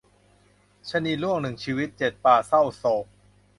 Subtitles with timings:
[0.89, 3.05] ชะนีร่วงหนึ่งชีวิต เจ็ดป่าเศร้าโศก